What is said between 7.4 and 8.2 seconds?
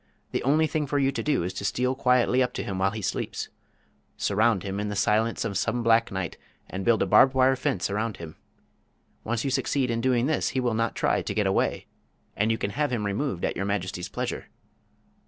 fence around